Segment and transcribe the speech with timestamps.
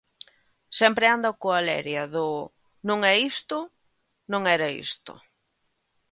[0.79, 2.27] Sempre anda coa leria do
[2.87, 3.57] "non é isto,
[4.31, 5.13] non era isto".